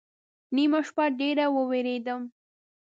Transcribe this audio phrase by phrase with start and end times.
[0.55, 2.21] نیمه شپه ډېر ووېرېدم